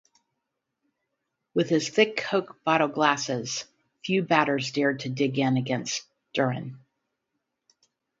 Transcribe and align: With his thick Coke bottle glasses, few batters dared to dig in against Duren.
With 1.53 1.69
his 1.69 1.87
thick 1.89 2.17
Coke 2.17 2.63
bottle 2.63 2.87
glasses, 2.87 3.65
few 4.03 4.23
batters 4.23 4.71
dared 4.71 5.01
to 5.01 5.09
dig 5.09 5.37
in 5.37 5.57
against 5.57 6.01
Duren. 6.33 6.77